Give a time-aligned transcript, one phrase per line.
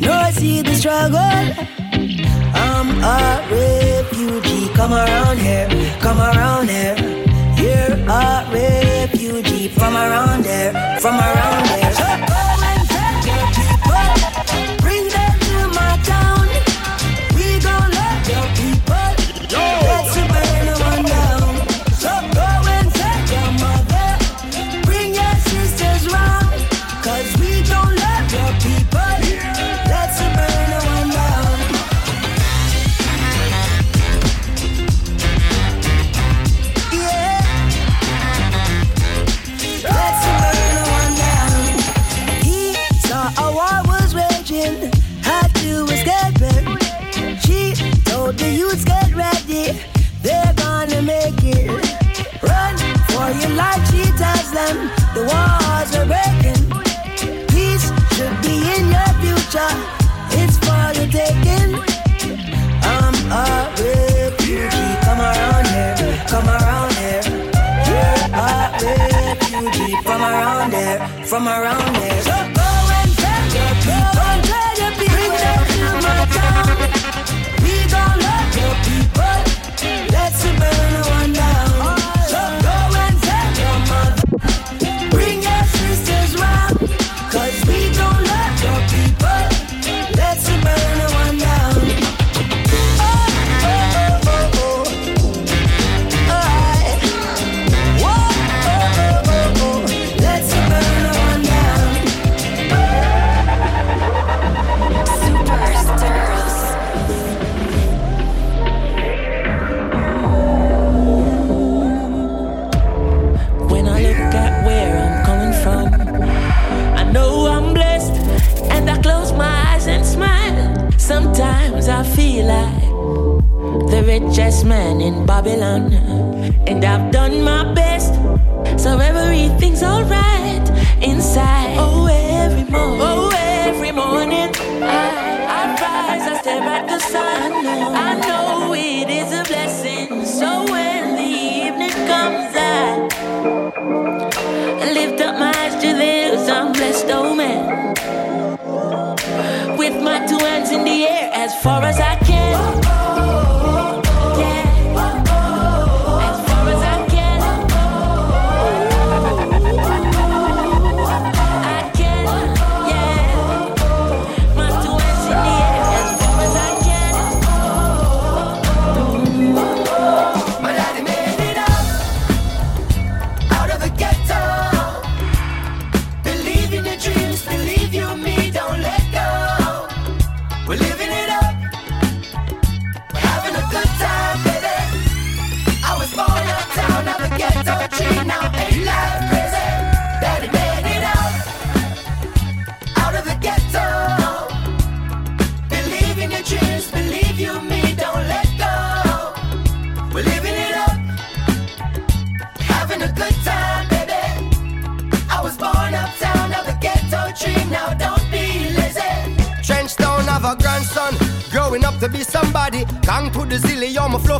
[0.00, 1.18] No, I see the struggle.
[2.54, 4.68] I'm a refugee.
[4.74, 5.68] Come around here,
[6.00, 6.96] come around here.
[7.56, 12.37] You're a refugee from around there, from around there.
[70.18, 72.37] from around there, from around there.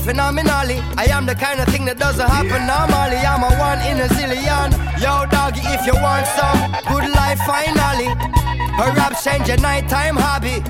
[0.08, 0.80] phenomenally.
[0.96, 3.20] I am the kind of thing that doesn't happen normally.
[3.20, 4.72] I'm a one in a zillion.
[5.04, 6.58] Yo, doggy, if you want some
[6.88, 8.08] good life, finally.
[8.80, 10.64] Perhaps change your nighttime hobby.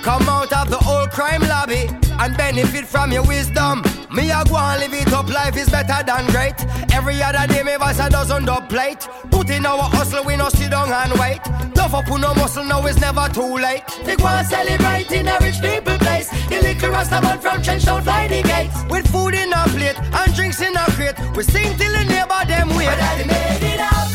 [0.00, 1.84] Come out of the old crime lobby
[2.18, 3.82] and benefit from your wisdom.
[4.10, 6.56] Me I go and live it up, life is better than great.
[6.90, 9.06] Every other day, me voice a dozen dub plate.
[9.30, 11.44] Put in our hustle, we no sit down and wait.
[11.90, 13.82] Puff up on no muscle, now it's never too late.
[14.04, 16.28] They go and celebrate in a rich people place.
[16.50, 18.76] The little Rastaman from Trench don't fly the gates.
[18.90, 22.44] With food in a plate and drinks in a crate, we sing till the neighbor
[22.46, 22.88] them wait.
[22.88, 24.10] But daddy made it out,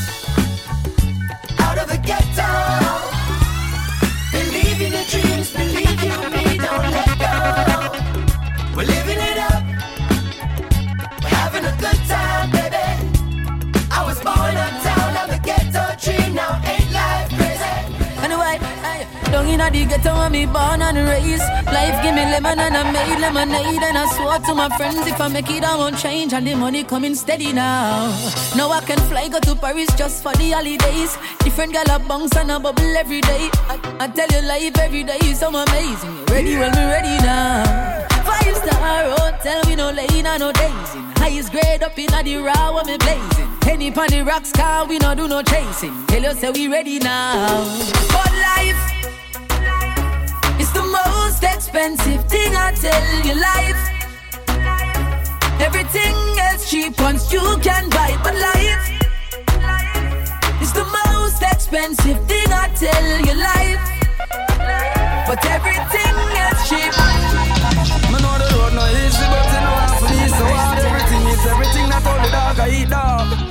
[1.61, 2.45] out of the ghetto.
[4.31, 5.92] Believe in your dreams, believe.
[19.43, 21.43] Down in the ghetto where me born and raised.
[21.67, 23.83] Life give me lemon and I made lemonade.
[23.83, 26.33] And I swore to my friends if I make it, I won't change.
[26.33, 28.07] And the money coming steady now.
[28.55, 31.17] Now I can fly, go to Paris just for the holidays.
[31.39, 33.49] Different gal a bounce and a bubble every day.
[33.67, 36.15] I, I tell you life every day is so amazing.
[36.15, 36.55] You ready?
[36.55, 38.07] Well, we ready now.
[38.23, 41.03] Five star hotel, we no lane and no dazing.
[41.17, 43.49] Highest grade up in the raw, where me blazing.
[43.59, 46.05] Penny pon the rocks, car we no do no chasing.
[46.07, 47.65] Tell you say we ready now.
[48.07, 48.42] But
[51.83, 53.35] expensive thing I tell you.
[53.35, 53.81] Life,
[55.59, 58.87] everything else cheap once you can buy, but life
[60.61, 63.35] is the most expensive thing I tell you.
[63.35, 63.83] Life,
[65.27, 66.93] but everything else cheap.
[68.11, 70.45] Me know the road no easy, but how to be so.
[70.87, 73.42] Everything is everything that only dog I eat dog.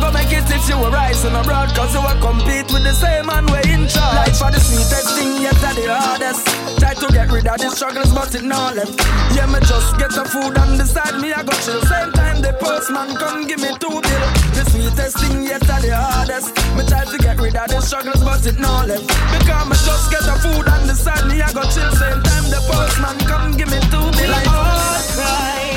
[0.00, 2.96] Now go make it if you were rising abroad Cause you will compete with the
[2.96, 6.48] same man we in charge Life for the sweetest thing yet the hardest
[6.80, 8.96] Try to get rid of the struggles but it not left
[9.36, 12.40] Yeah me just get the food on the side me I got chill Same time
[12.40, 14.24] the postman come give me two bill
[14.56, 18.40] The sweetest thing yet the hardest Me try to get rid of the struggles but
[18.48, 21.68] it not left Because me just get the food on the side me I got
[21.68, 25.69] chill Same time the postman come give me two bill We all cry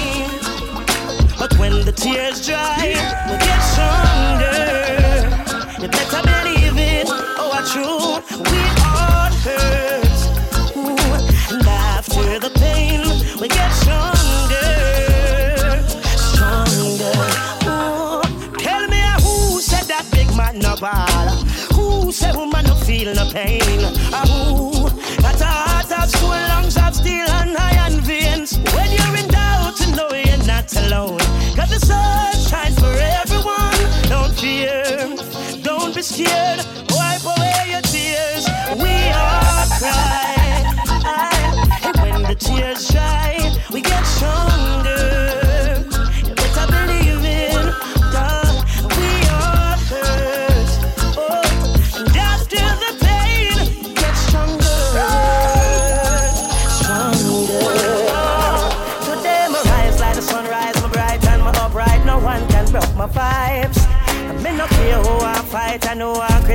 [1.43, 2.95] but when the tears dry,
[3.29, 4.63] we get stronger.
[5.81, 7.07] You better believe it.
[7.41, 8.05] Oh, I true.
[8.49, 10.19] We all hurt.
[10.77, 10.95] Ooh.
[11.53, 13.01] And after the pain,
[13.41, 14.71] we get stronger.
[16.31, 17.15] Stronger.
[17.67, 18.23] Ooh.
[18.65, 21.27] Tell me who said that big man no ball?
[21.75, 23.79] Who said woman no feel no pain?
[24.15, 24.71] Uh, who
[25.21, 26.52] got a heart of stone,
[30.87, 31.19] alone.
[31.55, 33.79] Cause the sun shines for everyone.
[34.09, 34.83] Don't fear,
[35.61, 36.59] don't be scared.
[36.89, 38.47] Wipe away your tears.
[38.81, 40.33] We all cry.
[41.85, 43.37] And when the tears dry,
[43.71, 44.52] we get stronger.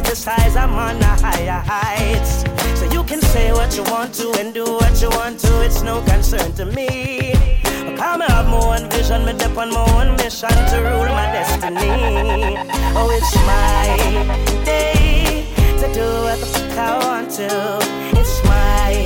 [0.09, 2.43] Criticize, I'm on a higher heights.
[2.81, 5.83] So you can say what you want to and do what you want to, it's
[5.83, 7.35] no concern to me.
[7.35, 12.57] I have my own vision, me dip on my own mission to rule my destiny.
[12.97, 15.45] Oh, it's my day
[15.81, 17.79] to do what the fuck I want to.
[18.19, 19.05] It's my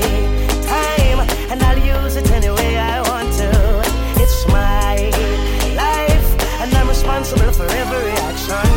[0.70, 1.18] time,
[1.50, 3.50] and I'll use it any way I want to.
[4.22, 5.10] It's my
[5.74, 6.28] life,
[6.62, 8.70] and I'm responsible for every action.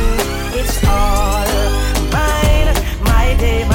[0.57, 1.44] It's all
[3.37, 3.75] day,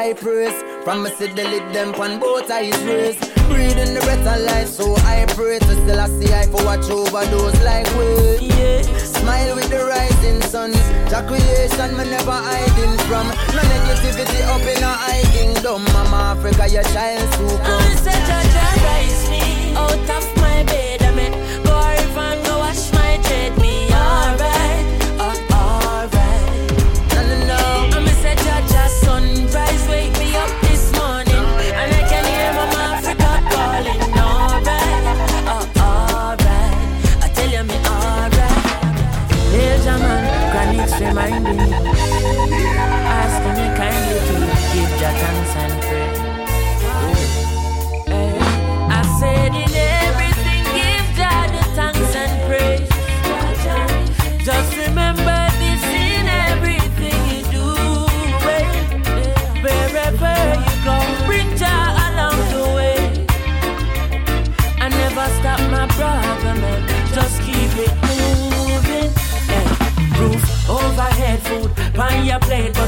[0.00, 0.56] cypress.
[0.84, 3.20] From me see the lid them pan both eyes raised.
[3.50, 6.88] Breathing the breath of life, so I pray to still I see I for watch
[6.88, 8.08] over those like we.
[8.48, 8.80] Yeah.
[9.18, 10.70] Smile with the rising sun.
[11.12, 13.26] The creation me never hiding from.
[13.56, 15.84] No negativity up in a high kingdom.
[15.92, 17.82] Mama Africa, your child to come.
[17.82, 19.44] I said, such a child, rise me
[19.82, 21.02] out of my bed.
[21.02, 21.32] I mean,
[21.64, 24.59] go and go wash my dread, me alright.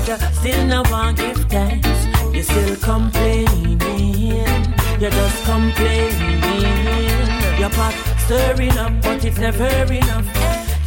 [0.05, 1.89] You still no one give thanks.
[2.33, 3.81] You're still complaining,
[5.01, 6.43] you're just complaining.
[7.61, 10.27] Your pot stirring up, but it's never enough.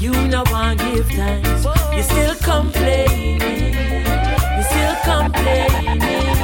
[0.02, 1.64] You no want give thanks.
[1.94, 6.35] You're still complaining, you're still complaining.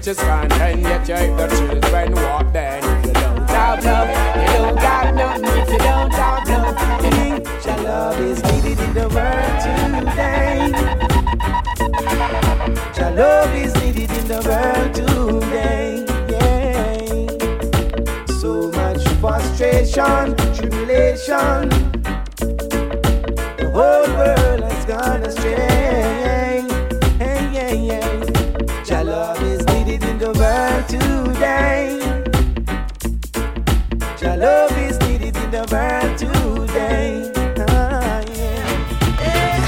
[0.00, 2.14] Just man, and yet you have the children.
[2.14, 2.80] What then?
[3.12, 5.14] Don't have love, you don't got
[5.78, 6.76] don't have love.
[7.84, 10.70] Love is needed in the world today.
[13.16, 16.04] Love is needed in the world today.
[16.30, 16.96] Yeah.
[18.40, 21.97] So much frustration, tribulation.
[35.50, 37.32] the world today.
[37.68, 38.20] Ah,
[39.20, 39.60] eh,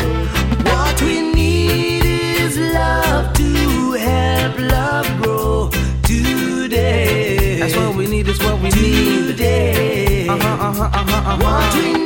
[0.65, 5.71] what we need is love to help love grow
[6.03, 7.59] today.
[7.61, 8.29] That's what we need.
[8.29, 8.91] Is what we today.
[8.91, 10.29] need today.
[10.29, 10.69] Uh huh.
[10.69, 10.85] Uh huh.
[10.85, 11.17] Uh huh.
[11.17, 11.45] Uh-huh.
[11.45, 12.00] What we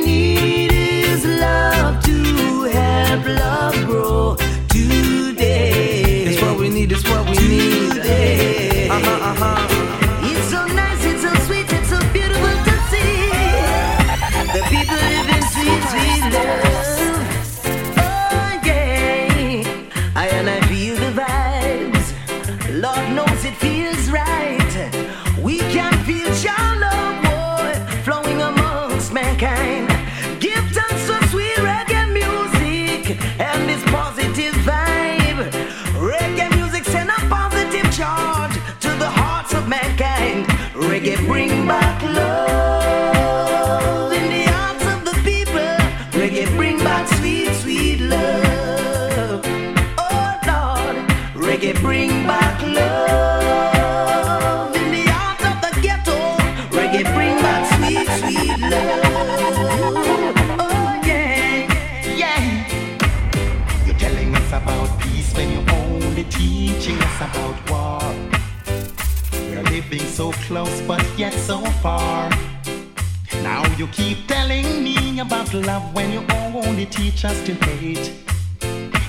[73.85, 78.11] You keep telling me about love when you only teach us to hate.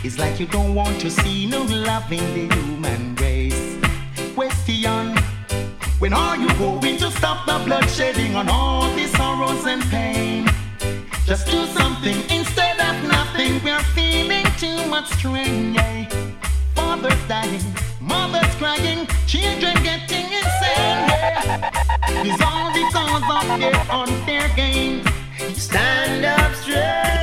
[0.04, 3.78] It's like you don't want to see no love in the human race.
[4.34, 5.16] Question
[5.98, 10.46] When are you going to stop the bloodshedding on all these sorrows and pain?
[11.24, 13.64] Just do something instead of nothing.
[13.64, 15.72] We're feeling too much strain.
[15.72, 16.04] Yeah.
[16.74, 17.64] Father's dying,
[17.98, 21.00] mother's crying, children getting insane.
[21.08, 21.75] Yeah.
[22.24, 25.06] It's all because of their unfair games.
[25.54, 27.15] Stand up straight.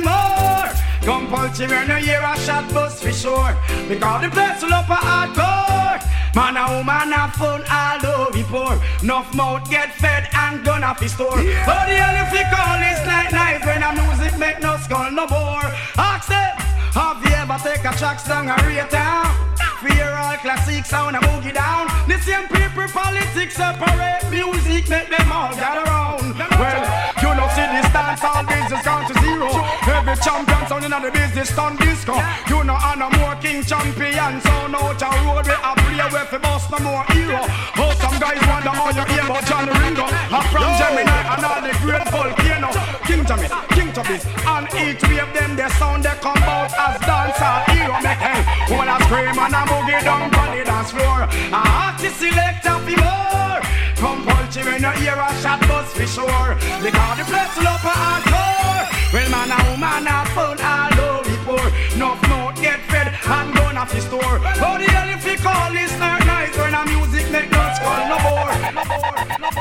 [0.00, 0.68] anymore.
[1.02, 3.56] Compulsive and you hear a shot bust for sure.
[3.88, 6.00] Because the place will up a hardcore.
[6.34, 8.80] Man a woman a phone all over poor.
[9.02, 11.40] Nuff mouth get fed and gun off his store.
[11.40, 11.66] Yeah.
[11.66, 15.26] But the only thing all is night knife when I'm music make no skull no
[15.26, 15.66] more.
[15.96, 16.56] Ask them,
[16.94, 19.49] have you ever take a track song and rate down?
[19.80, 21.88] Fear all classic sound and boogie down.
[22.06, 26.36] The same people politics separate music make them all gather around.
[26.60, 26.84] Well,
[27.24, 29.48] you know see this dance all business count to zero.
[29.88, 32.12] Every champion sound in the business stand disco.
[32.52, 36.28] You know I'm a more king champion sound out a road we a play where
[36.28, 37.40] fi boss no more hero.
[37.80, 40.04] Oh some guys wonder how you hear about John Ringo.
[40.28, 42.68] I'm from Gemini and all the great volcano.
[43.08, 47.72] King Tommy, King Tubby's, and each wave them the sound they come out as dancer
[47.72, 47.96] hero.
[48.04, 51.26] Make hey, wanna scream and a boogie down on the dance floor.
[51.26, 53.60] A artist selector fi more.
[53.96, 56.54] Come poultry when you hear a shot bust for sure.
[56.82, 58.86] Because the place up a hardcore.
[59.12, 61.66] Well man and woman have fun all over the poor.
[61.94, 64.38] Enough mouth get fed and gone off the store.
[64.38, 68.02] But the hell if you call this night night when a music make no skull
[68.08, 68.50] no more.
[68.72, 69.59] No more, no more.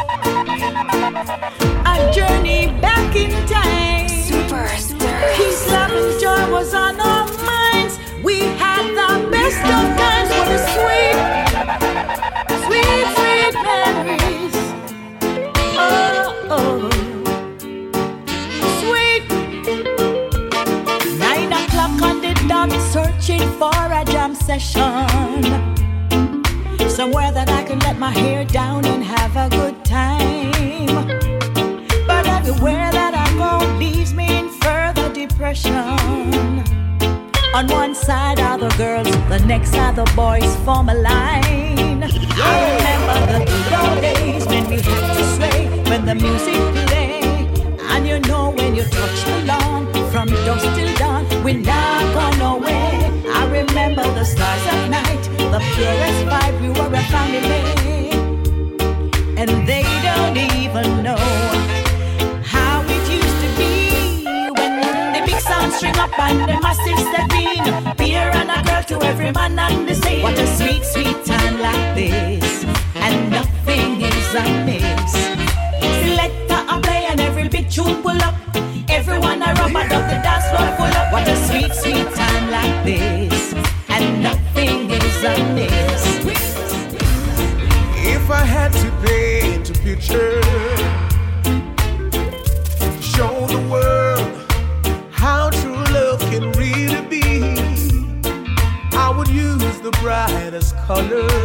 [27.10, 31.08] Somewhere that I can let my hair down and have a good time.
[32.06, 35.74] But everywhere that I go leaves me in further depression.
[37.56, 42.04] On one side are the girls, the next are the boys form a line.
[42.46, 47.22] I remember the good old days when we had to sway when the music play.
[47.90, 52.26] And you know when you touch the lawn from dusk till dawn, we not go
[52.38, 53.02] nowhere.
[53.34, 55.09] I remember the stars at night,
[55.74, 57.64] purest vibe, we were a family.
[59.40, 61.22] And they don't even know
[62.44, 63.74] how it used to be
[64.58, 64.74] when
[65.14, 67.96] the big sound string up and the massive step in.
[67.98, 70.22] Beer and a girl to every man the.
[70.24, 75.16] What a sweet, sweet time like this, and nothing is amiss.
[77.20, 78.36] Every tune pull up.
[78.90, 79.42] Everyone
[80.22, 81.12] dance up.
[81.14, 83.54] What a sweet, sweet time like this,
[83.88, 84.39] and nothing
[88.14, 90.42] If I had to paint a picture,
[93.00, 94.32] show the world
[95.12, 97.58] how true love can really be,
[98.98, 101.39] I would use the brightest colors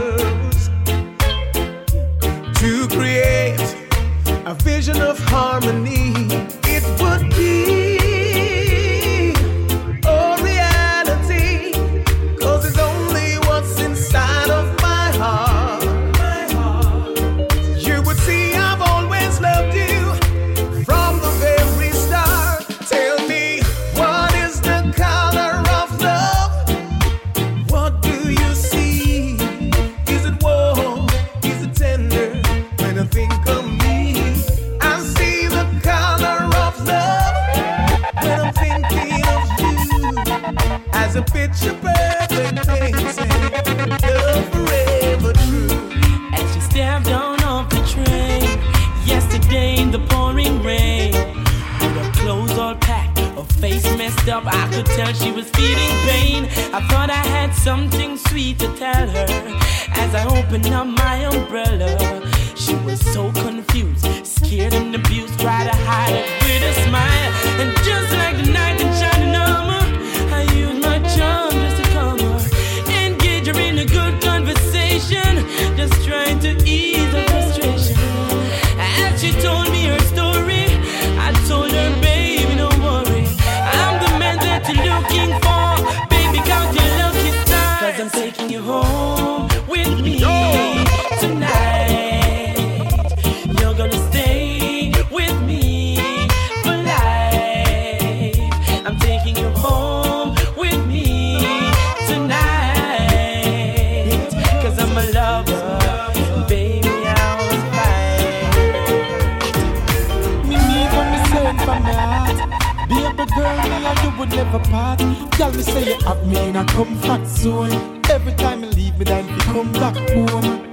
[116.74, 118.02] comfort zone.
[118.10, 120.72] Every time you leave me, then you come back home.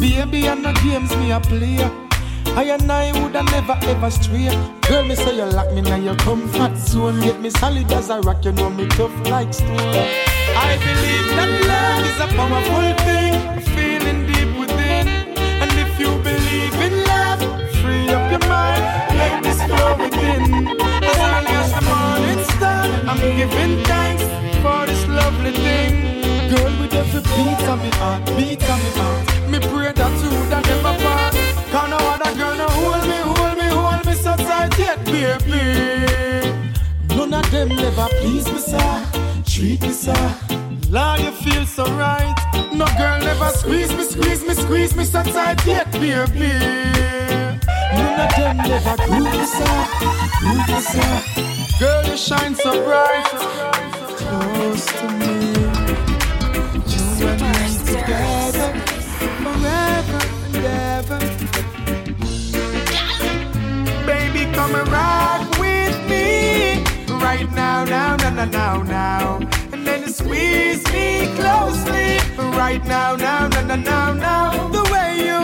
[0.00, 1.78] Baby, I the games me a play.
[2.60, 4.50] I and I woulda never ever stray.
[4.88, 7.20] Girl, me say you lock me now your comfort zone.
[7.20, 9.94] Get me solid as a rock, you know me tough like stone.
[10.66, 13.34] I believe that love is a powerful thing,
[13.76, 15.06] feeling deep within.
[15.62, 17.40] And if you believe in love,
[17.78, 18.82] free up your mind,
[19.20, 20.42] let this flow within.
[21.10, 24.07] As long as the morning star, I'm giving this
[25.28, 26.48] lovely thing.
[26.50, 30.30] Girl, with every beat of me heart, beat of me heart, me pray that you
[30.34, 31.34] woulda never part.
[31.72, 35.64] Cause no other girl no hold me, hold me, hold me so tight yet, baby.
[37.14, 38.94] None of them never please me, sir.
[39.44, 40.24] Treat me, sir.
[40.88, 42.34] Lord, you feel so right.
[42.72, 46.52] No girl never squeeze me, squeeze me, squeeze me so tight yet, baby.
[47.98, 49.76] None of them never groove me, sir.
[50.40, 51.12] Groove me, sir.
[51.78, 53.87] Girl, you shine so bright.
[54.28, 55.34] Close to me.
[56.92, 58.70] You and me together.
[59.42, 61.18] Forever and ever.
[64.06, 66.84] Baby, come and rock with me.
[67.22, 69.38] Right now, now, now, now, now, now.
[69.72, 72.18] And then squeeze me closely.
[72.56, 74.68] Right now, now, now, now, now, now.
[74.68, 75.42] The way you,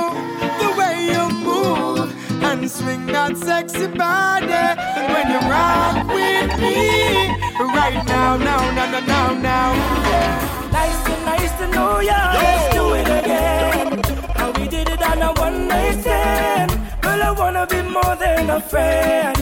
[0.63, 4.53] the way you move and swing that sexy body.
[4.53, 7.44] And when you rock with me.
[7.57, 10.71] Right now, now, now, now, now, now.
[10.73, 12.33] Nice to, nice to know ya.
[12.35, 14.03] Let's do it again.
[14.35, 16.71] How we did it on a one night stand.
[17.01, 19.37] Girl, I wanna be more than a friend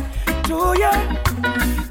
[0.44, 0.92] to ya.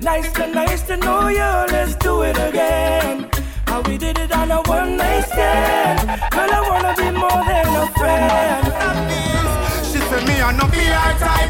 [0.02, 1.66] Nice to, nice to know ya.
[1.72, 3.28] Let's do it again.
[3.66, 6.08] How we did it on a one night stand.
[6.32, 7.81] Girl, I wanna be more than a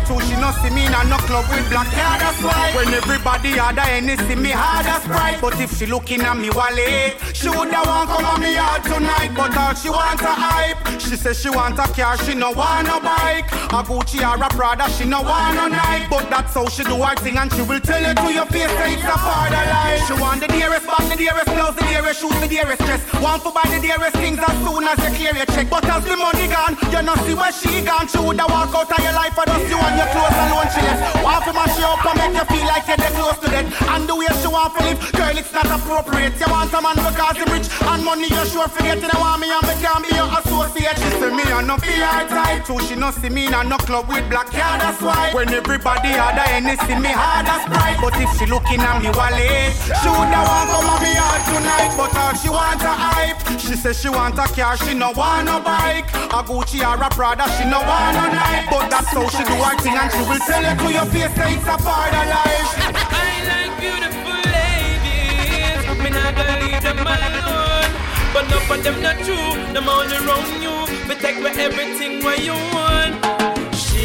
[0.06, 0.20] too.
[0.26, 2.72] She no see me in a no club with black hair, that's why.
[2.76, 5.40] When everybody had a any see me hard as pride.
[5.42, 9.32] But if she looking at me wallet, she woulda want come on me out tonight.
[9.36, 10.78] But all she want a hype.
[11.00, 13.52] She say she want a car, she no want no bike.
[13.72, 16.08] A Gucci or a Prada, she no want no Nike.
[16.10, 18.72] But that's how she do her thing, and she will tell you to your face
[18.72, 20.08] that it's a part of life.
[20.08, 23.02] She want the dearest bag, the dearest clothes, the dearest shoes, the dearest dress.
[23.22, 25.70] Want to buy the dearest things as soon as you clear your check.
[25.70, 28.08] But as the money gone, you no see where she gone.
[28.08, 30.70] She woulda walk out of your life for just you and your clothes alone.
[30.74, 31.22] She left.
[31.22, 33.70] Want to mash you up and make you feel like you're close to death.
[33.94, 36.34] And the way she want to live, girl, it's not appropriate.
[36.42, 38.98] You want a man because he rich and money you sure forget.
[38.98, 40.98] You want me and me can't be your associate.
[40.98, 42.80] She say me and no her type too.
[42.86, 45.32] She no see me in a no club with black hair, that's why.
[45.34, 47.98] When everybody had a see me hard as pride.
[48.02, 49.70] But if she looking at me wallet, eh,
[50.02, 51.94] she woulda want come on me hard tonight.
[51.98, 53.40] But all she want a hype.
[53.60, 56.10] She say she want a car, she no want no bike.
[56.32, 58.68] A Gucci or a Prada, she no want no Nike.
[58.72, 61.34] But that's how she do her thing, and she will tell you to your face
[61.34, 62.72] that it's a part of life.
[63.18, 65.82] I like beautiful ladies.
[66.04, 67.90] Me not gonna leave them alone.
[68.34, 69.74] But enough of them not true.
[69.74, 70.76] Them all around you.
[71.08, 73.41] But take me everything you want.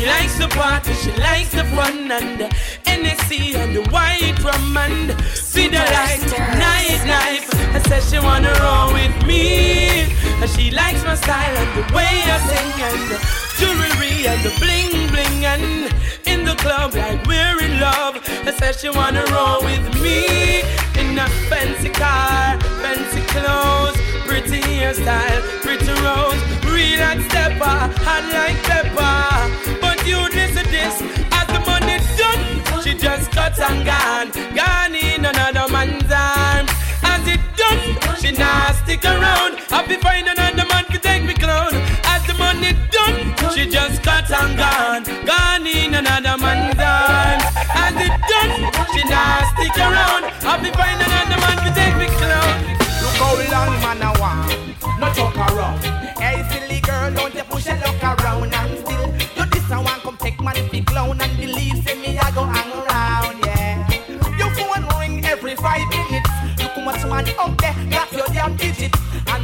[0.06, 2.46] She likes the party, she likes the fun and the
[2.86, 6.22] Hennessy and the white rum and see the light,
[6.54, 7.42] night, night.
[7.74, 10.02] I said she wanna roll with me.
[10.38, 13.18] And she likes my style and the way I sing and the
[13.58, 15.92] jewelry and the bling bling and
[16.24, 18.22] in the club like we're in love.
[18.46, 20.60] I said she wanna roll with me
[21.02, 26.40] in a fancy car, fancy clothes, pretty hairstyle, pretty rose,
[26.70, 29.75] real like stepper, hot like pepper.
[30.06, 35.66] You listen this, as the money done, she just cut and gone, gone in another
[35.72, 36.70] man's arms.
[37.02, 39.58] As it done, she not stick around.
[39.88, 41.72] Be find another man to take me clown.
[42.12, 47.05] As the money done, she just cut and gone, gone in another man's arms.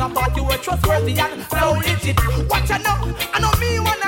[0.03, 2.19] I thought you were trustworthy and so legit.
[2.51, 4.02] Watch I know, I know me wanna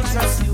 [0.00, 0.47] righteous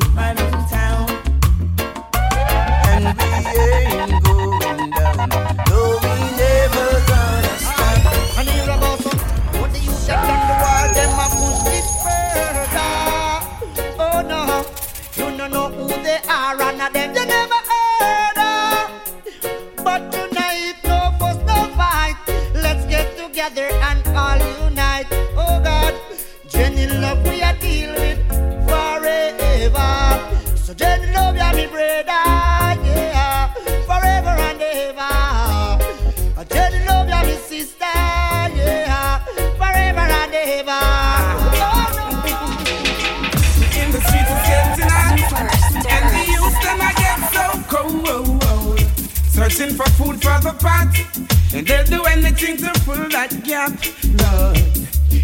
[51.65, 53.73] they'll do anything to fill that gap.
[54.21, 54.57] Lord,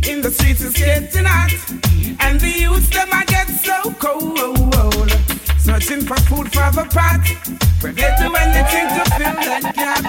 [0.08, 1.52] in the streets it's getting hot,
[2.20, 5.10] and the youth them I get so cold.
[5.58, 7.20] Searching for food for the pot,
[7.80, 10.02] but they'll do anything to fill that gap.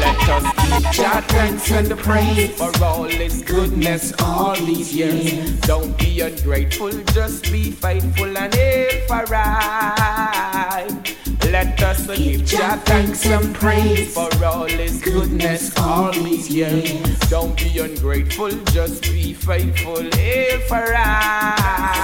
[0.00, 5.60] Let us keep Jah thanks and the praise for all His goodness all these years.
[5.60, 11.13] Don't be ungrateful, just be faithful and aim for right.
[11.54, 17.16] Let us give Jah thanks and praise for all His goodness all these years.
[17.30, 21.94] Don't be ungrateful, just be faithful, aim for right.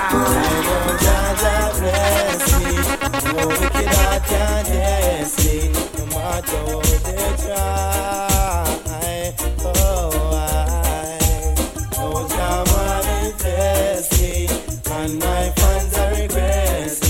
[3.35, 4.65] No wicked heart can
[5.99, 8.71] no matter how they try.
[9.65, 11.19] Oh, I
[11.99, 14.47] know Jah manifest me,
[14.93, 16.15] and my fans are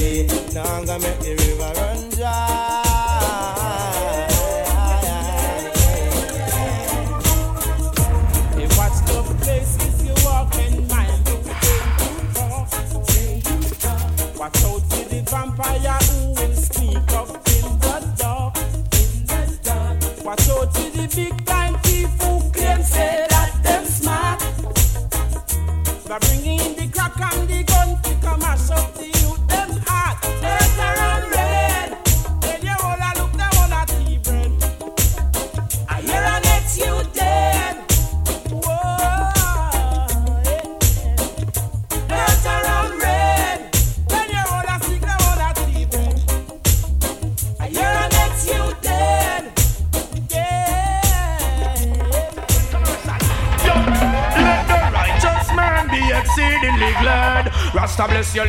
[0.00, 0.26] me.
[0.55, 1.39] Now I'm gonna make the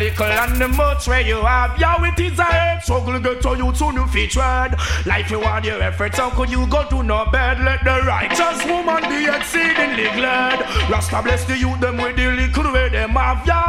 [0.02, 1.78] little and the much where you have.
[1.78, 4.76] Yo, it is a head struggle get to you to new feet tread.
[5.06, 7.62] Life you want your efforts, how could you go to no bed?
[7.62, 10.60] Let the righteous woman be exceedingly glad.
[10.90, 13.46] Rasta bless the youth them with the little where them have.
[13.46, 13.62] Yo,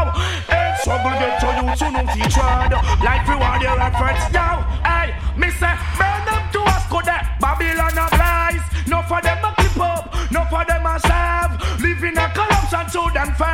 [0.48, 2.72] head struggle get to you to new feet tread.
[3.04, 4.24] Life you want your efforts.
[4.32, 7.28] Yo, hey, me say burn them to us go there.
[7.40, 8.64] Babylon a lies.
[8.88, 11.80] No for them a clip up, no for them a serve.
[11.80, 13.51] Living in a corruption so them fame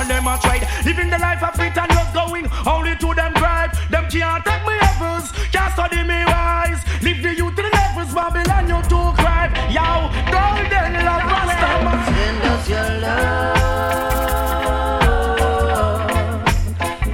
[0.00, 0.66] and them a trade.
[0.84, 3.72] Living the life of fit and just going only to them drive.
[3.90, 6.80] Them can't take me levels, can't study me wise.
[7.02, 9.48] Live the youth to the levels, Babylon you too cry.
[9.70, 11.68] Yo, golden love, Rasta
[12.06, 13.58] Send us your love,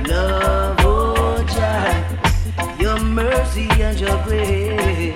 [0.08, 1.94] love, oh Jah,
[2.78, 5.13] your mercy and your grace.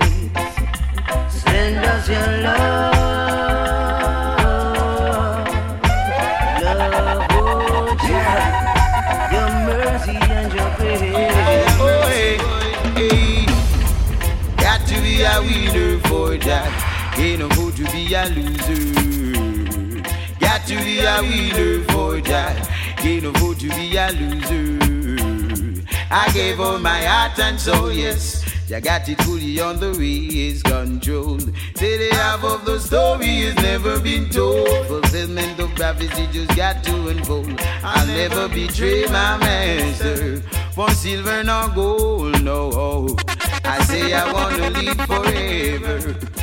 [18.13, 20.01] A loser.
[20.39, 22.69] Got to be a winner for that.
[23.03, 25.83] No good to be a loser.
[26.11, 28.45] I gave all my heart and soul, yes.
[28.73, 31.39] I got it fully on the ways control.
[31.75, 34.85] Say the half of the story has never been told.
[34.87, 37.59] Fulfillment of prophecy just got to unfold.
[37.83, 40.41] I'll never betray my master
[40.73, 43.15] for silver nor gold, no.
[43.63, 46.38] I say I wanna live forever.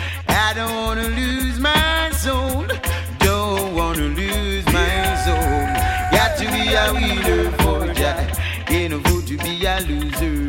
[0.56, 2.64] Don't wanna lose my soul.
[3.18, 5.60] Don't wanna lose my soul.
[6.10, 7.76] Got to be a winner for.
[8.68, 10.48] Ain't no good to be a loser.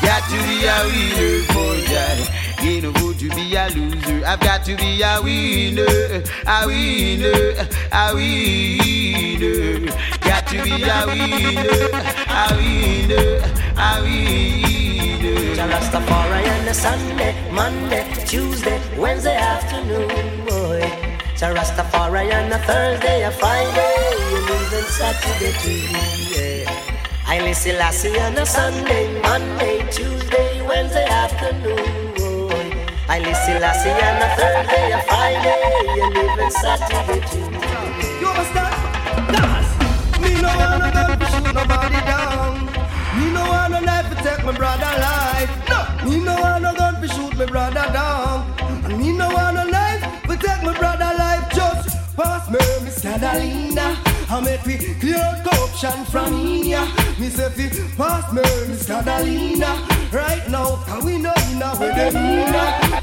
[0.00, 2.62] Got to be a winner for Jah.
[2.62, 4.24] Ain't no good to be a loser.
[4.24, 9.90] I've got to be a winner, a winner, a winner.
[10.20, 11.90] Got to be a winner,
[12.28, 13.42] a winner,
[13.76, 15.01] a winner.
[15.54, 20.08] Jah Rastafari on the Sunday, Monday, Tuesday, Wednesday afternoon,
[20.46, 20.80] boy.
[21.36, 23.94] Jah Rastafari on a Thursday, a Friday,
[24.32, 25.84] and even Saturday too.
[26.32, 26.70] Yeah.
[27.28, 31.76] Haile Selassie on a Sunday, Monday, Tuesday, Wednesday afternoon.
[33.06, 35.62] Haile Selassie on a Thursday, a Friday,
[36.00, 37.48] and even Saturday too.
[38.20, 38.74] You understand?
[39.36, 39.70] That's
[40.18, 42.66] me no wanna go shoot nobody down.
[43.18, 45.21] Me no wanna to take my brother life.
[53.32, 53.96] Catalina.
[54.28, 56.86] I make we clear corruption from India.
[57.18, 59.88] Me say fi pass me, Miss Catalina.
[60.12, 62.52] Right now, can we know in a way them in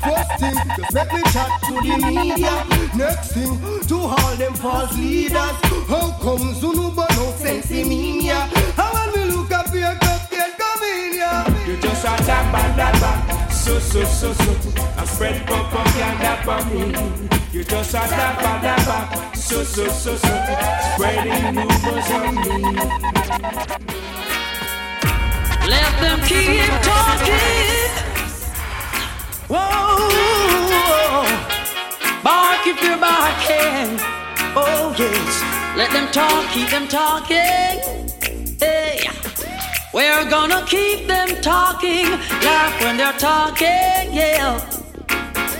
[0.05, 2.53] First thing, just make me chat to the media.
[2.95, 5.57] Next thing, to all them false leaders.
[5.89, 8.47] How come Zunuba no sense in media?
[8.77, 11.73] How when we look up here, cupcake come in here.
[11.73, 14.53] You just a tap and that so so so so.
[14.95, 17.38] I spread pop up and that for me.
[17.51, 20.33] You just a that back, so so so so.
[20.93, 22.61] Spreading rumors on me.
[25.65, 27.89] Let them keep talking.
[29.49, 29.97] Whoa,
[32.23, 33.97] bark if you're barking.
[34.55, 35.41] Oh yes,
[35.75, 37.81] let them talk, keep them talking.
[38.59, 39.09] Hey,
[39.91, 42.11] we're gonna keep them talking.
[42.45, 44.13] Laugh when they're talking.
[44.13, 44.79] Yeah.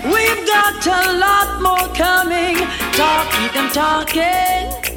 [0.06, 2.56] We've got a lot more coming.
[2.94, 4.90] Talk, keep them talking.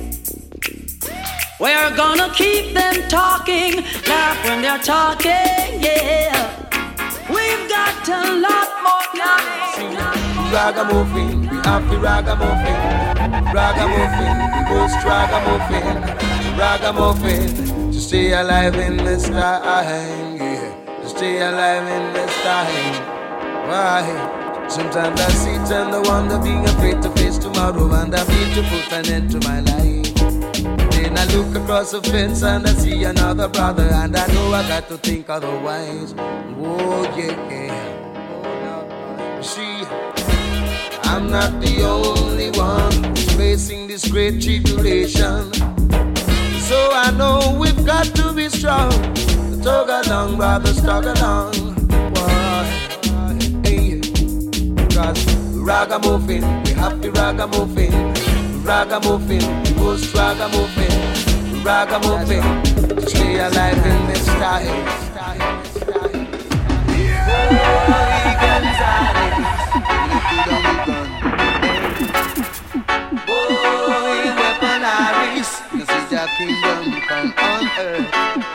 [1.58, 6.34] We're gonna keep them talking, laugh when they're talking, yeah.
[7.28, 9.96] We've got a lot more coming.
[10.52, 12.78] Ragamuffin, we have the ragamuffin.
[13.54, 16.02] Ragamuffin, the most ragamuffin.
[16.58, 21.00] Ragamuffin, to stay alive in this time, yeah.
[21.02, 23.68] To stay alive in this time.
[23.68, 24.41] Why?
[24.72, 28.62] Sometimes I sit and I wonder, being afraid to face tomorrow, and I feel to
[28.70, 30.14] put an end to my life.
[30.92, 34.66] Then I look across the fence and I see another brother, and I know I
[34.66, 36.14] got to think otherwise.
[36.16, 39.42] Oh, yeah, yeah.
[39.42, 39.84] See,
[41.04, 45.52] I'm not the only one who's facing this great tribulation.
[46.62, 48.90] So I know we've got to be strong.
[49.60, 51.61] Tug along, brothers, tug along.
[55.02, 57.92] Cause ragamuffin, we the ragamuffin.
[58.62, 60.92] Ragamuffin, the most ragamuffin.
[61.64, 62.44] Ragamuffin,
[63.08, 64.84] stay alive in this time.
[67.26, 67.72] Boy,
[68.42, 69.38] Gonzales,
[73.26, 78.51] Boy, weaponaries, this is your kingdom come on earth.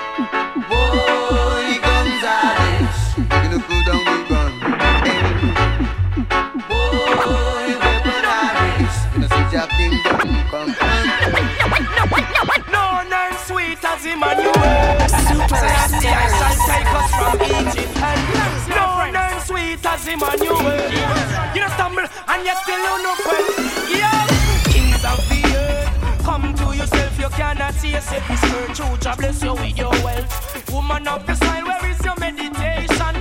[20.08, 21.56] Sweet as Emmanuel.
[21.56, 24.28] You know stumble and yet still you know well.
[24.72, 27.20] Kings of the earth, come to yourself.
[27.20, 28.28] You cannot see yourself.
[28.28, 30.72] This virtue, Jah bless you with your wealth.
[30.72, 33.15] Woman of the soil, where is your meditation?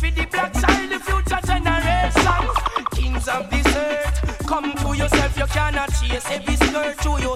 [0.00, 2.44] For the black child, the future generation.
[2.92, 5.38] Kings of this earth, come to yourself.
[5.38, 7.35] You cannot chase every skirt to you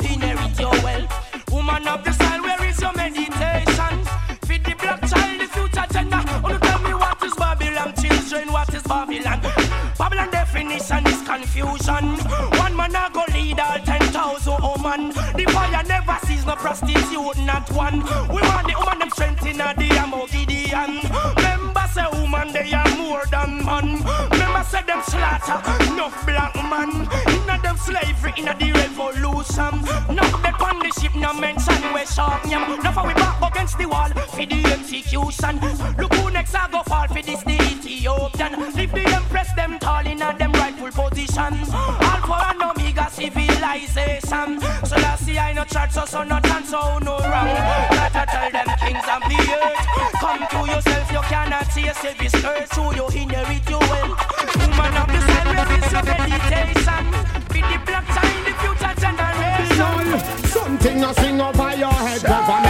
[16.60, 18.00] prostitute, not one.
[18.28, 21.00] We want the woman them strength in the ammo Gideon.
[21.36, 24.04] Remember say woman they are more than man.
[24.30, 25.58] Remember say them slaughter
[25.88, 27.08] enough black man.
[27.32, 29.72] Inna them slavery inna the revolution.
[30.14, 32.68] Not the on the ship no mention we sharp yam.
[32.82, 33.29] Now for we back
[33.70, 35.60] against the wall for the execution.
[35.98, 38.74] Look who next I go fall for this the Ethiopian.
[38.74, 41.54] Leave the empress them tall inna them rightful position.
[41.70, 44.60] Alpha and Omega civilization.
[44.86, 47.50] So last see I no church so so no dance so no wrong.
[47.94, 49.80] Gotta tell them kings of the earth.
[50.20, 52.72] Come to yourself you cannot chase this earth.
[52.74, 54.18] So you inherit your wealth.
[54.56, 57.04] Woman of the where is your meditation?
[57.52, 60.48] Be the black child the future generation.
[60.48, 62.22] Something I sing over your head.
[62.22, 62.69] Government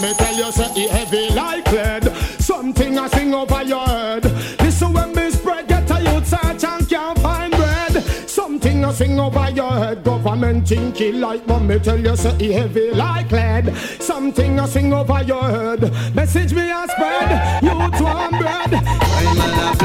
[0.00, 2.04] man, me tell you say it heavy like lead.
[2.40, 4.24] Something I sing over your head.
[4.60, 8.02] Listen when me spread, get a youth search and can't find bread.
[8.28, 10.04] Something I sing over your head.
[10.04, 13.74] Government thinking like man, me tell you say it heavy like lead.
[14.00, 15.92] Something I sing over your head.
[16.14, 17.62] Message me a spread.
[17.62, 18.74] Youth want bread.
[18.74, 19.76] I'm on a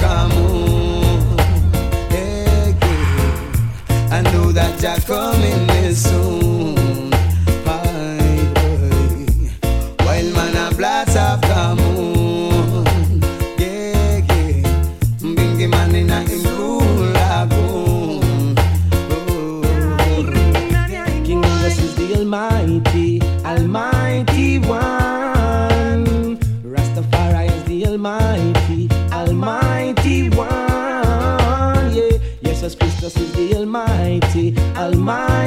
[0.00, 1.24] Camus.
[2.10, 2.76] Hey.
[4.10, 6.37] I know that you're coming soon.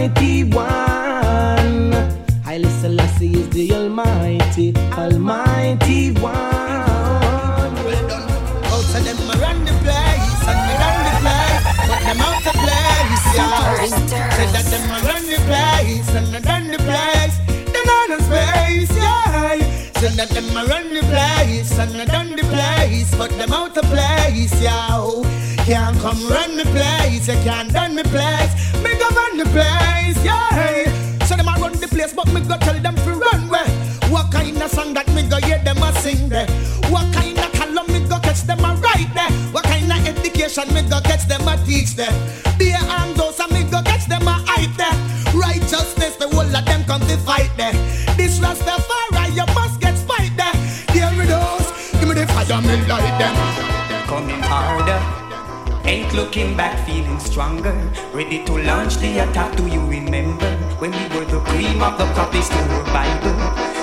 [0.02, 1.92] Almighty One.
[2.44, 6.34] Haile Selassie is the Almighty, Almighty One.
[8.66, 12.46] Out of them I run the place and me run the place, but them out
[12.50, 13.86] of place, yeah.
[14.34, 17.38] Say that them I run the place and I run the place,
[17.70, 18.90] them on a space.
[20.02, 23.78] Say that them I run the place and I run the place, but them out
[23.78, 24.90] of place, yeah.
[25.66, 28.02] Can't come run the place, you can't place, me
[28.84, 28.91] run
[29.44, 31.26] the place, yeah.
[31.26, 33.68] So them I run the place, but me go tell them to run where.
[34.10, 36.48] What kind of song that me go hear them a sing there?
[36.90, 39.32] What kind of column me go catch them a write there?
[39.52, 42.14] What kind of education me go catch them a teach there?
[42.60, 44.98] Be and those and me go catch them a hype there.
[45.34, 47.74] Righteousness, the whole of them come to fight there.
[48.18, 50.58] This Rastafari, you must get fight there.
[50.94, 51.68] There it goes,
[52.00, 53.36] give me the fire, me light them.
[54.08, 55.21] coming harder.
[55.86, 57.74] Ain't looking back, feeling stronger.
[58.14, 59.56] Ready to launch the attack.
[59.58, 62.32] Do you remember when we were the cream of the crop?
[62.32, 63.36] They still were Bible.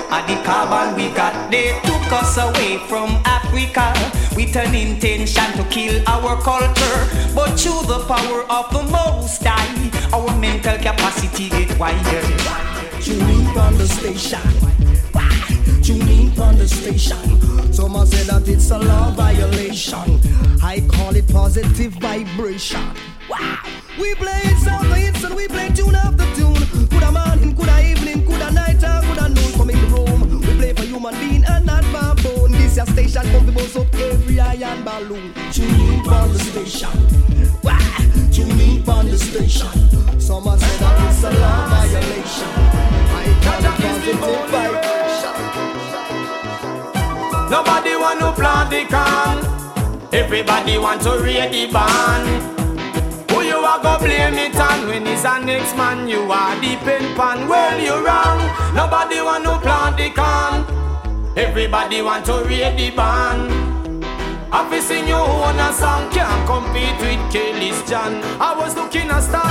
[0.09, 3.93] At the carbon we got, they took us away from Africa
[4.35, 6.99] with an intention to kill our culture.
[7.35, 12.21] But through the power of the Most High, our mental capacity get wider.
[13.01, 14.41] Tune in on the station.
[15.83, 17.58] Tune in on the station.
[17.79, 20.19] Someone said that it's a law violation.
[20.61, 22.85] I call it positive vibration.
[23.29, 23.63] Wow.
[23.97, 26.59] We play it sound for instant, we play tune after tune.
[26.89, 29.51] Coulda morning, coulda evening, coulda night, or coulda noon.
[29.53, 30.41] Come in the room.
[30.41, 32.51] We play for human being and not baboon.
[32.51, 35.33] This your station, come to bust up every iron balloon.
[35.53, 36.91] Tune in on the station.
[37.63, 37.79] Wow.
[38.29, 40.19] Tune in on the station.
[40.19, 42.51] Someone said that it's a law violation.
[43.15, 44.19] I call it positive
[44.51, 44.98] vibration.
[47.49, 50.13] Nobody want to plant the can.
[50.13, 53.31] Everybody want to read the band.
[53.31, 56.75] Who you are go blame it on when it's a next man you are the
[56.85, 57.47] pen pan.
[57.47, 58.39] Well you wrong.
[58.75, 60.63] Nobody want to plant the can.
[61.35, 63.69] Everybody want to read the band.
[64.51, 68.21] I've seen you own a song can't compete with Kelly's John.
[68.39, 69.48] I was looking a start.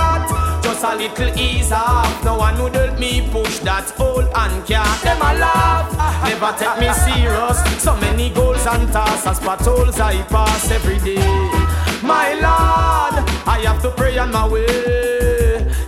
[0.91, 2.25] A little ease off.
[2.25, 5.93] No one would help me push that old and can't them a laugh.
[6.25, 7.83] Never take me serious.
[7.83, 11.19] So many goals and tasks, as patrols I pass every day.
[12.03, 15.18] My Lord, I have to pray on my way.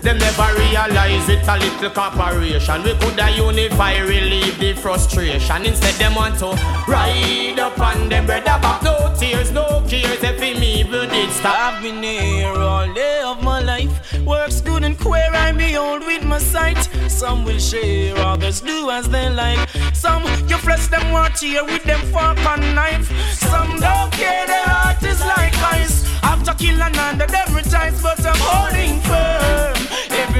[0.02, 2.82] Them never realize it a little corporation.
[2.82, 5.66] We coulda unify, relieve the frustration.
[5.66, 6.46] Instead, them want to
[6.88, 8.82] ride up on them brother back.
[8.82, 10.22] No tears, no cares.
[10.22, 11.74] If him even did stop.
[11.74, 14.18] I've been here all day of my life.
[14.24, 16.78] Works good and queer, I behold with my sight.
[17.08, 19.68] Some will share, others do as they like.
[19.92, 23.10] Some you flesh them want here with them fork and knife.
[23.32, 26.06] Some don't care, their heart is like ice.
[26.22, 29.79] After killing under them retires, but I'm holding firm.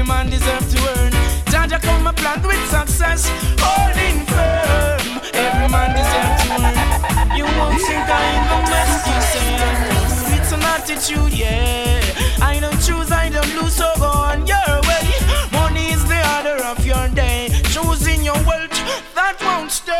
[0.01, 1.11] Every man deserves to earn.
[1.45, 3.29] Jaja come a plant with success,
[3.59, 5.21] holding firm.
[5.31, 7.37] Every man deserves to earn.
[7.37, 10.39] You won't think I ain't no mess, you say.
[10.39, 12.01] It's an attitude, yeah.
[12.41, 15.05] I don't choose, I don't lose, so go on your way.
[15.51, 17.49] Money is the order of your day.
[17.69, 18.73] Choosing your wealth,
[19.13, 19.93] that won't stay.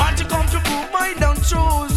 [0.00, 1.89] Want to come to prove I don't choose,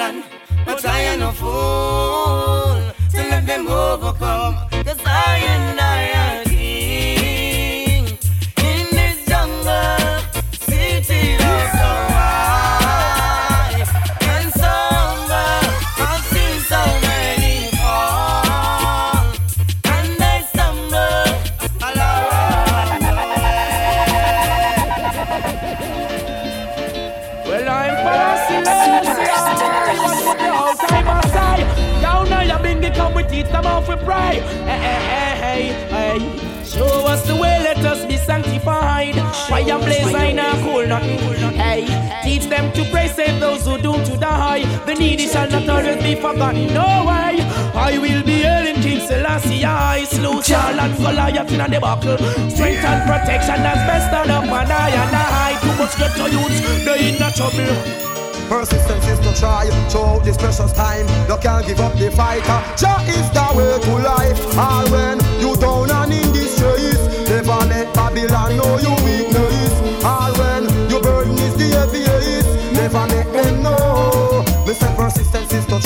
[0.00, 0.24] plan.
[0.64, 2.76] But I am no fool
[3.12, 4.54] to let them overcome.
[4.84, 6.19] Cause I and I
[45.48, 46.66] shall not always be forgotten.
[46.74, 47.40] No way.
[47.74, 49.64] I will be hailing King Selassie.
[49.64, 52.18] I slew Charlotte Goliath in the buckle.
[52.50, 55.58] Strength and protection, that's best on up, and I and I.
[55.78, 58.10] But get to youths, they in the trouble.
[58.50, 61.06] Persistence is to try throughout this precious time.
[61.28, 62.42] You can't give up the fight.
[62.76, 64.58] Jah is the way to life.
[64.58, 70.04] All when you down and in disgrace, never let Babylon know you weakness.
[70.04, 73.29] All when your burden is the heaviest, never let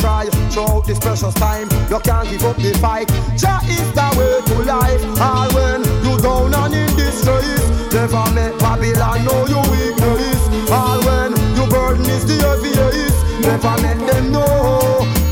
[0.04, 1.66] try throughout this precious time.
[1.88, 3.08] You can't give up the fight.
[3.40, 5.02] Jah is the way to life.
[5.18, 10.40] All when you down and in disgrace, never let Babylon know you weakness.
[10.70, 14.83] All when your burden is the heaviest, never let them know.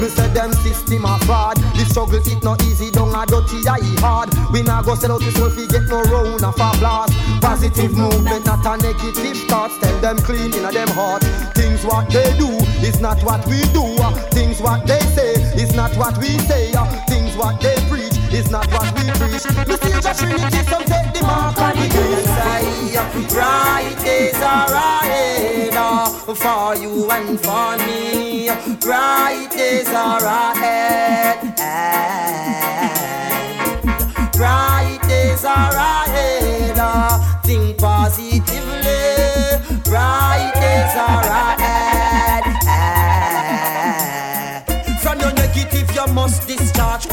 [0.02, 1.56] Me say them system a fraud.
[1.78, 4.34] The struggle it not easy, don't a dirty, I hard.
[4.50, 7.14] We not go sell out this world, we get no round of a blast.
[7.40, 9.78] Positive movement, not a negative thoughts.
[9.78, 11.22] Tell them clean in a them heart.
[11.54, 12.50] Things what they do
[12.82, 13.94] is not what we do.
[14.34, 16.72] Things what they say is not what we say.
[17.06, 17.78] Things what they
[18.34, 19.44] is not what we preach.
[19.68, 21.86] Me see the Trinity, some take the mark on the
[22.92, 25.72] Yes, bright days are ahead
[26.34, 28.48] for you and for me.
[28.80, 31.54] Bright days are ahead.
[34.32, 36.78] Bright days are ahead.
[37.44, 38.40] Think positively.
[39.84, 42.44] Bright days are ahead.
[45.02, 47.11] From your negative, you must discharge.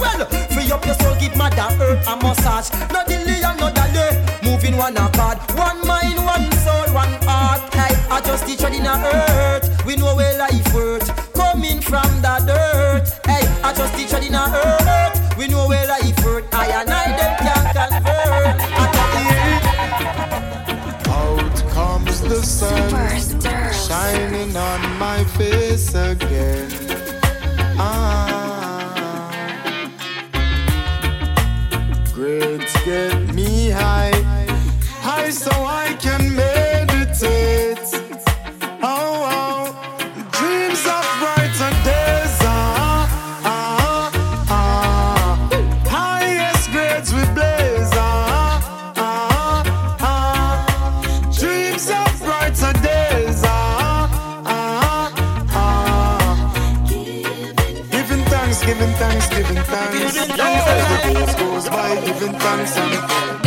[1.60, 2.70] Soul, give Mother Earth a massage.
[2.91, 4.26] No delay and no delay.
[4.43, 7.62] Moving one accord, one mind, one soul, one heart.
[8.12, 9.49] I just teach in the earth.
[62.38, 63.39] By,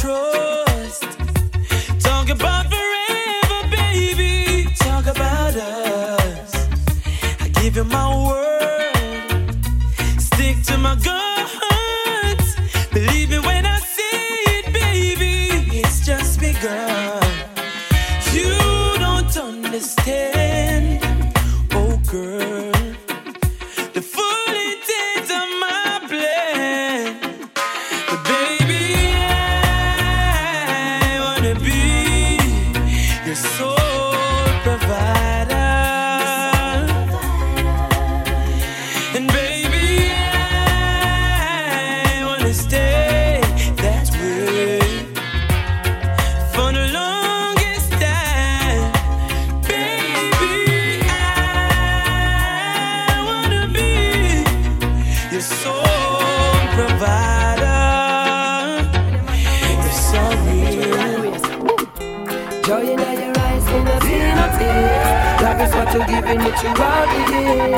[0.00, 0.39] Talk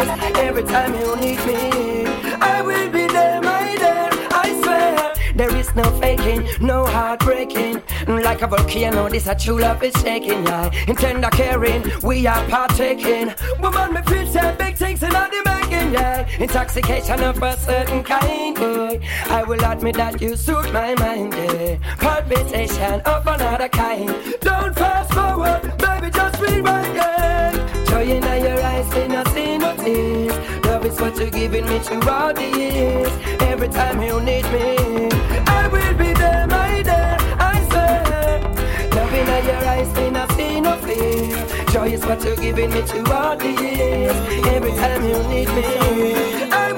[0.02, 2.06] Every time you need me,
[2.40, 4.08] I will be there, my dear.
[4.32, 7.80] I swear, there is no faking, no heartbreaking.
[8.08, 10.70] Like a volcano, this a true love is shaking, yeah.
[10.88, 13.32] In tender caring, we are partaking.
[13.60, 16.28] Woman, me feel say big things in the making, yeah.
[16.40, 19.00] Intoxication of a certain kind, boy.
[19.26, 21.76] I will admit that you suit my mind, yeah.
[21.98, 24.12] Palpitation of another kind.
[24.40, 27.61] Don't fast forward, baby, just rewind, yeah.
[28.02, 30.36] In your eyes, me not see no tears.
[30.64, 33.12] Love is what you're giving me throughout the years.
[33.42, 35.08] Every time you need me,
[35.46, 37.16] I will be there, my dear.
[37.38, 38.40] I swear.
[38.96, 41.66] Love in your eyes, not see no fear.
[41.68, 44.16] Joy is what you're giving me throughout the years.
[44.48, 46.71] Every time you need me, I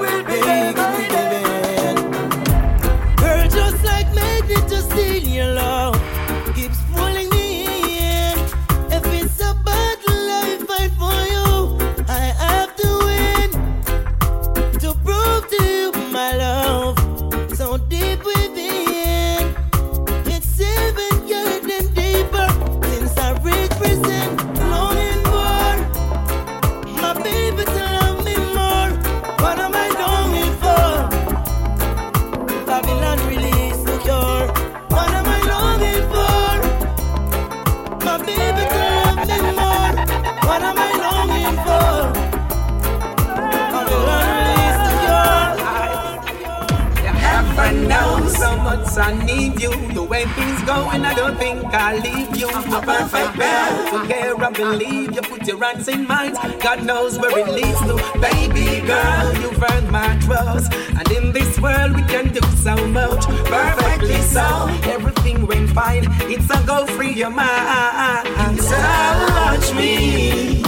[49.05, 49.69] I need you.
[49.93, 52.49] The way things going, I don't think I'll leave you.
[52.49, 55.13] I'm A perfect girl to care and believe.
[55.13, 56.33] You put your hands in mine.
[56.59, 57.95] God knows where it leads to.
[58.19, 60.73] Baby girl, you've earned my trust.
[60.73, 63.25] And in this world, we can do so much.
[63.45, 64.67] Perfectly so.
[64.95, 66.05] Everything went fine.
[66.33, 68.27] It's a go free your mind.
[68.57, 70.63] You touch me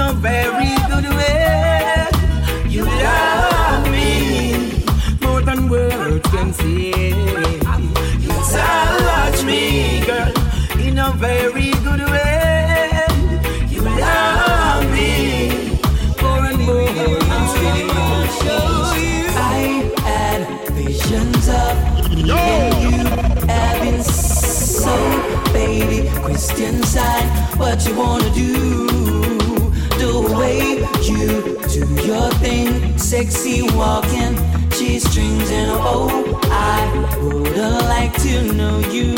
[0.00, 1.19] a very good way.
[26.60, 28.86] Christian side, what you wanna do?
[29.96, 30.76] The way
[31.08, 34.36] you do your thing, sexy walking,
[34.68, 37.56] G strings and oh, I would
[37.88, 39.14] like to know you.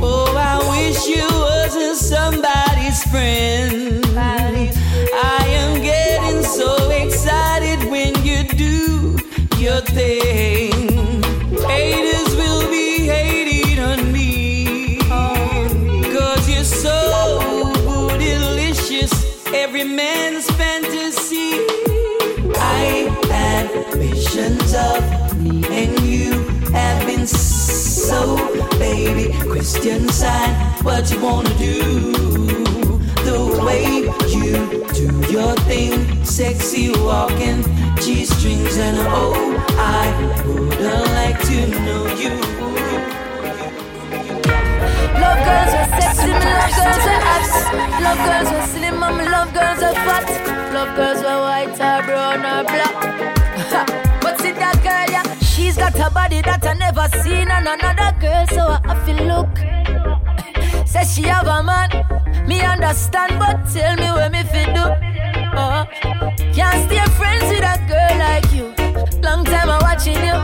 [0.00, 4.04] Oh, I wish you wasn't somebody's friend.
[4.16, 9.18] I am getting so excited when you do
[9.56, 10.87] your thing.
[24.38, 26.30] Of me and you
[26.70, 28.36] have been so,
[28.78, 29.32] baby.
[29.50, 32.12] Christian sign, what you wanna do?
[33.26, 34.54] The way you
[34.94, 37.64] do your thing, sexy walking,
[37.96, 39.34] G strings and oh,
[39.76, 40.06] I
[40.46, 40.80] would
[41.18, 42.30] like to know you.
[45.18, 47.50] Love girls are sexy, love girls are hot.
[48.04, 50.72] Love girls are slim, me love girls are fat.
[50.72, 53.37] Love girls are white or brown or black.
[55.90, 60.86] Got a body that I never seen on another girl, so I have to look.
[60.86, 61.88] Says she have a man,
[62.46, 64.82] me understand, but tell me where me fit do.
[64.82, 65.86] Uh,
[66.52, 68.66] can't stay friends with a girl like you.
[69.22, 70.38] Long time I'm watching you.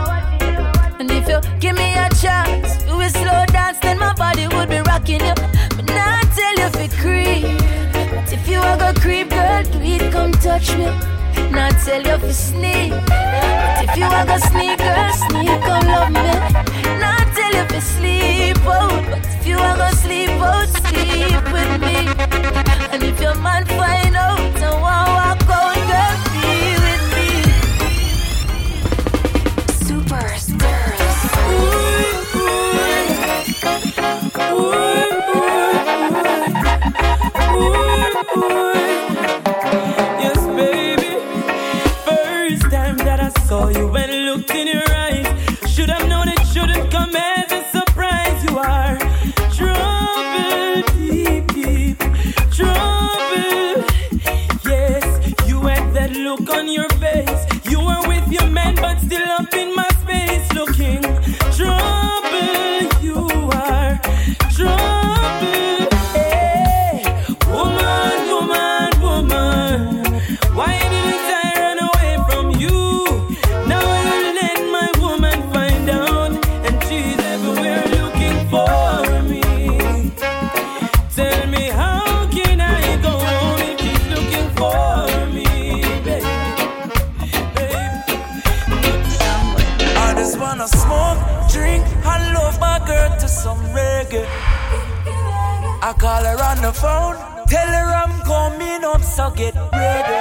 [0.99, 4.69] And if you give me a chance, you will slow dance, then my body would
[4.69, 5.35] be rocking you.
[5.75, 7.43] But now I tell you for creep.
[7.93, 10.85] But if you are gonna creep, girl, do it, come touch me.
[11.55, 12.91] Now I tell you for sneak.
[12.91, 16.27] But if you are gonna sneak, girl, sneak, come love me.
[16.99, 19.03] Not tell you for sleep out.
[19.09, 21.97] But if you are gonna sleep out, sleep with me.
[22.91, 24.34] And if your man find out,
[98.85, 100.19] up, so get ready.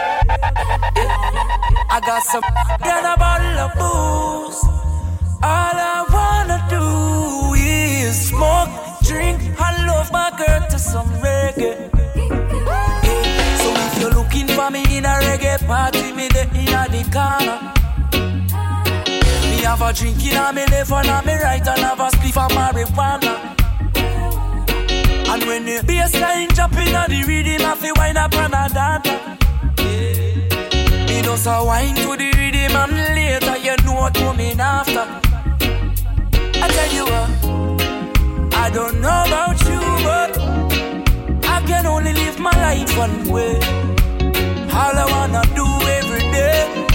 [1.90, 2.42] I got some
[2.82, 4.60] and a bottle of booze.
[5.42, 8.70] All I wanna do is smoke,
[9.02, 11.90] drink, and love my girl to some reggae.
[13.60, 17.58] So if you're looking for me in a reggae party, me there in the corner.
[19.50, 22.08] Me have a drink in a me left and a me right and have a
[22.16, 23.53] spliff of marijuana.
[25.34, 29.08] And when the bassline jump in the rhythm, I feel wind up and a dance.
[31.08, 35.04] Me just a wine to the rhythm and later you know what coming after.
[36.62, 40.38] I tell you what, I don't know about you, but
[41.50, 43.56] I can only live my life one way.
[44.70, 45.66] All I wanna do
[45.98, 46.93] every day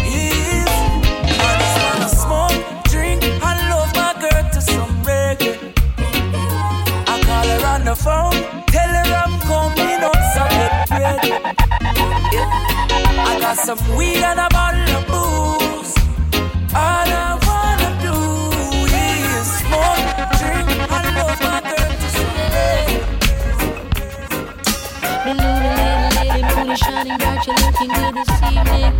[8.03, 8.31] phone,
[8.67, 11.33] tell her I'm coming up, so get ready.
[12.31, 13.29] Yeah.
[13.29, 15.93] I got some weed and a bottle of booze.
[16.73, 18.15] All I wanna do
[18.87, 20.07] is smoke,
[20.39, 22.33] drink, and love my girl to some.
[25.27, 27.41] Hello, little lady, moon is shining bright.
[27.45, 28.93] You're looking good this evening.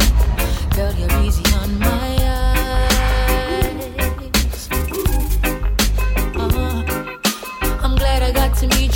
[0.75, 2.18] Girl, you're easy on my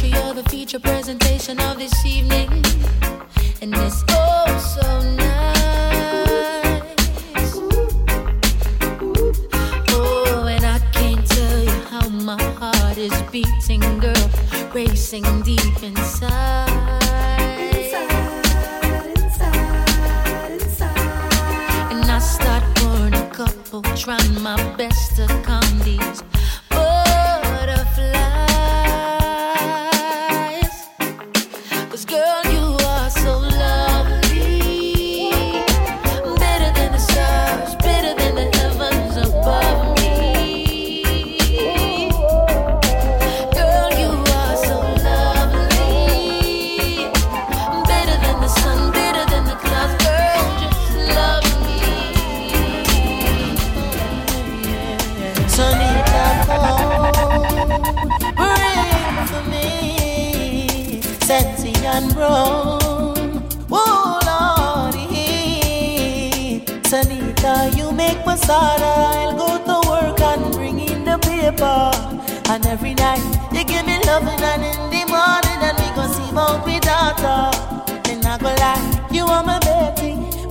[0.03, 2.49] You're the feature presentation of this evening.
[3.61, 5.53] And it's oh so nice.
[9.89, 14.29] Oh, and I can't tell you how my heart is beating, girl,
[14.73, 16.69] racing deep inside.
[21.91, 26.21] And I start pouring a couple, trying my best to calm these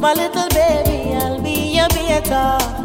[0.03, 1.15] my little baby.
[1.15, 2.82] I'll be your beta.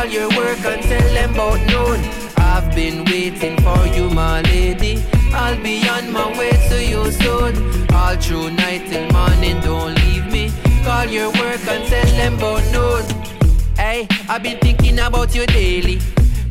[0.00, 2.00] Call your work and tell them about noon.
[2.38, 5.04] I've been waiting for you, my lady.
[5.30, 7.92] I'll be on my way to you soon.
[7.92, 10.50] All through night till morning, don't leave me.
[10.84, 13.26] Call your work and tell them about noon.
[13.76, 16.00] Hey, I've been thinking about you daily.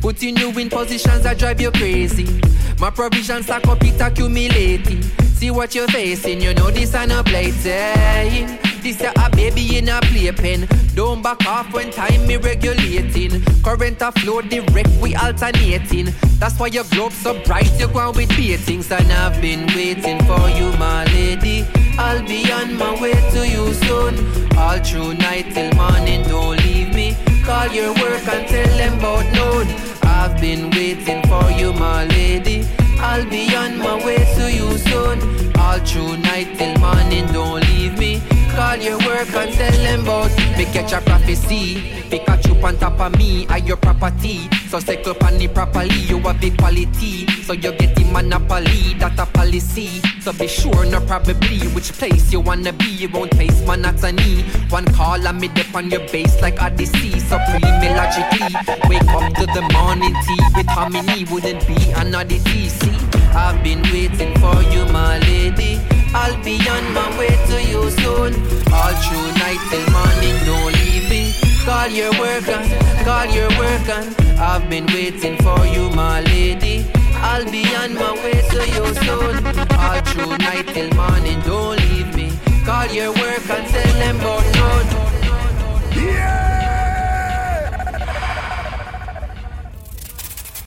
[0.00, 2.40] Putting you in positions that drive you crazy.
[2.78, 5.02] My provisions stack up, it accumulating.
[5.34, 8.69] See what you're facing, you know this ain't a playtime.
[8.82, 10.66] This a a baby in a playpen.
[10.94, 13.42] Don't back off when time me regulating.
[13.62, 16.08] Current a flow direct, we alternating.
[16.38, 18.90] That's why your globe so bright, you go on with beatings.
[18.90, 21.66] And I've been waiting for you, my lady.
[21.98, 24.56] I'll be on my way to you soon.
[24.56, 27.16] All through night till morning, don't leave me.
[27.44, 29.68] Call your work and tell them about noon.
[30.04, 32.66] I've been waiting for you, my lady.
[32.98, 35.52] I'll be on my way to you soon.
[35.58, 38.39] All through night till morning, don't leave me.
[38.60, 41.76] Call your work and tell them about me catch a prophecy.
[42.10, 44.50] Pikachu on top of me, are your property.
[44.68, 47.26] So cycle on the properly, you a big quality.
[47.44, 50.02] So you get the monopoly, that a policy.
[50.20, 52.84] So be sure, no probably, which place you wanna be.
[52.84, 54.42] You won't face monotony.
[54.68, 57.18] One call and me dip on your base like Odyssey.
[57.18, 58.52] So pre me logically.
[58.90, 61.24] Wake up to the morning tea with harmony.
[61.32, 62.92] Wouldn't be another DC.
[63.34, 65.80] I've been waiting for you, my lady.
[66.12, 68.34] I'll be on my way to you soon.
[68.72, 71.34] All through night till morning, don't leave me.
[71.64, 72.66] Call your work on,
[73.04, 74.04] call your work on.
[74.38, 76.86] I've been waiting for you, my lady.
[77.14, 79.34] I'll be on my way to you soon.
[79.78, 82.32] All through night till morning, don't leave me.
[82.64, 84.50] Call your work and tell them about